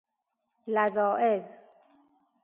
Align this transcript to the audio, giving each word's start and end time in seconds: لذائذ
لذائذ 0.67 1.45